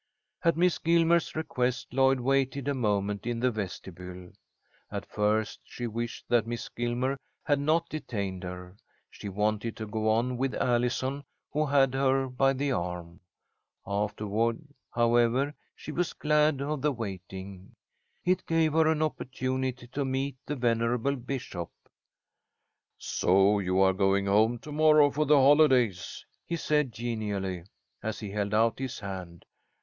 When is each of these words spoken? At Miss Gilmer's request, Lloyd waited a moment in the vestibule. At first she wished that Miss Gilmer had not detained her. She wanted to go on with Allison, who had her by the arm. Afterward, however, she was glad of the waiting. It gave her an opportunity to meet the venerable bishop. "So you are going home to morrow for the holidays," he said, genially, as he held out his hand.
At 0.43 0.57
Miss 0.57 0.79
Gilmer's 0.79 1.35
request, 1.35 1.93
Lloyd 1.93 2.19
waited 2.21 2.67
a 2.67 2.73
moment 2.73 3.27
in 3.27 3.39
the 3.39 3.51
vestibule. 3.51 4.31
At 4.89 5.05
first 5.05 5.59
she 5.63 5.85
wished 5.85 6.27
that 6.27 6.47
Miss 6.47 6.67
Gilmer 6.69 7.17
had 7.43 7.59
not 7.59 7.87
detained 7.87 8.41
her. 8.43 8.77
She 9.11 9.29
wanted 9.29 9.77
to 9.77 9.85
go 9.85 10.09
on 10.09 10.37
with 10.37 10.55
Allison, 10.55 11.23
who 11.51 11.67
had 11.67 11.93
her 11.93 12.27
by 12.27 12.53
the 12.53 12.71
arm. 12.71 13.19
Afterward, 13.85 14.67
however, 14.89 15.53
she 15.75 15.91
was 15.91 16.13
glad 16.13 16.61
of 16.63 16.81
the 16.81 16.91
waiting. 16.91 17.73
It 18.25 18.47
gave 18.47 18.73
her 18.73 18.87
an 18.87 19.03
opportunity 19.03 19.85
to 19.85 20.03
meet 20.03 20.35
the 20.47 20.55
venerable 20.55 21.15
bishop. 21.15 21.69
"So 22.97 23.59
you 23.59 23.79
are 23.81 23.93
going 23.93 24.25
home 24.25 24.57
to 24.61 24.71
morrow 24.71 25.11
for 25.11 25.27
the 25.27 25.37
holidays," 25.37 26.25
he 26.43 26.55
said, 26.55 26.91
genially, 26.91 27.65
as 28.01 28.19
he 28.19 28.31
held 28.31 28.55
out 28.55 28.79
his 28.79 28.97
hand. 28.97 29.45